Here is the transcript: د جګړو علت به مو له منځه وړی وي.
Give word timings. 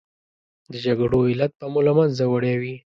د 0.71 0.73
جګړو 0.85 1.19
علت 1.31 1.51
به 1.59 1.67
مو 1.71 1.81
له 1.87 1.93
منځه 1.97 2.23
وړی 2.27 2.55
وي. 2.61 2.73